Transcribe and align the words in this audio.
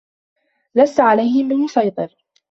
لَستَ 0.75 0.99
عَلَيهِم 1.01 1.49
بِمُصَيطِرٍ 1.49 2.15